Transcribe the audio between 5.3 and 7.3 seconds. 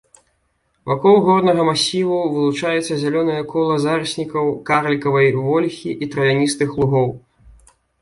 вольхі і травяністых лугоў.